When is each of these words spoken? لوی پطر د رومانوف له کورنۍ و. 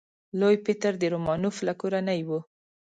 لوی 0.39 0.55
پطر 0.65 0.91
د 0.99 1.03
رومانوف 1.13 1.57
له 1.67 1.73
کورنۍ 1.81 2.21
و. 2.27 2.29